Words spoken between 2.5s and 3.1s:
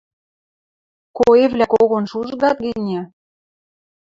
гӹньӹ